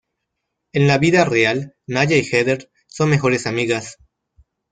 [0.73, 3.99] En la vida real Naya y Heather son mejores amigas.